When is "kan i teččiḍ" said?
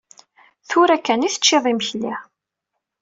1.05-1.65